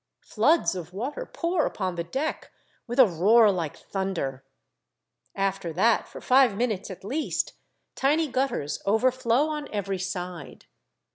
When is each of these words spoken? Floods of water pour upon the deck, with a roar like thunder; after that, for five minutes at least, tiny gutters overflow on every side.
Floods 0.25 0.73
of 0.73 0.93
water 0.93 1.27
pour 1.31 1.63
upon 1.67 1.93
the 1.93 2.03
deck, 2.03 2.51
with 2.87 2.97
a 2.97 3.05
roar 3.05 3.51
like 3.51 3.77
thunder; 3.77 4.43
after 5.35 5.71
that, 5.73 6.07
for 6.07 6.19
five 6.19 6.57
minutes 6.57 6.89
at 6.89 7.03
least, 7.03 7.53
tiny 7.93 8.27
gutters 8.27 8.81
overflow 8.87 9.49
on 9.49 9.71
every 9.71 9.99
side. 9.99 10.65